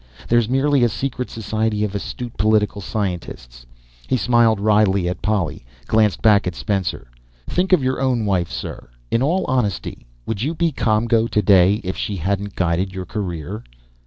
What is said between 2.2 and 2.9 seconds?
political